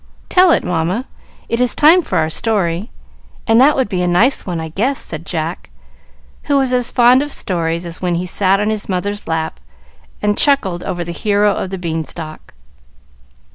[0.29, 1.05] "Tell it, Mamma.
[1.47, 2.89] It is time for our story,
[3.45, 5.69] and that would be a nice one, I guess," said Jack,
[6.45, 9.59] who was as fond of stories as when he sat in his mother's lap
[10.19, 12.55] and chuckled over the hero of the beanstalk.